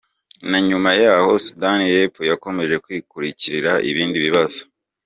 [0.49, 4.59] Na nyuma yaho Sudan y’Epfo yakomeje kwikururira ibindi bibazo.